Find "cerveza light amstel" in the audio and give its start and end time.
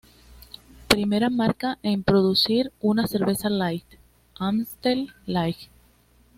3.05-5.13